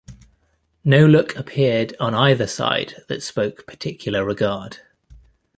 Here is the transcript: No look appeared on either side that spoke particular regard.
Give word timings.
No 0.83 1.05
look 1.05 1.35
appeared 1.35 1.95
on 1.99 2.15
either 2.15 2.47
side 2.47 3.03
that 3.07 3.21
spoke 3.21 3.67
particular 3.67 4.25
regard. 4.25 4.77